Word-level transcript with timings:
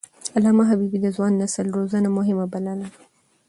علامه 0.35 0.63
حبيبي 0.69 0.97
د 1.01 1.07
ځوان 1.15 1.33
نسل 1.41 1.67
روزنه 1.77 2.09
مهمه 2.17 2.45
بلله. 2.53 2.87